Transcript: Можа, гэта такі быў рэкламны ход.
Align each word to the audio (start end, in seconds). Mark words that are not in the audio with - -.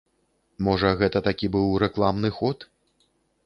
Можа, 0.67 0.93
гэта 1.03 1.21
такі 1.29 1.51
быў 1.57 1.67
рэкламны 1.87 2.35
ход. 2.41 2.69